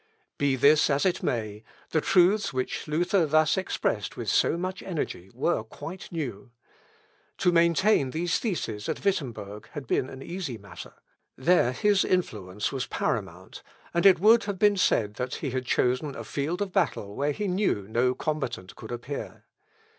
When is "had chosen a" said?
15.51-16.23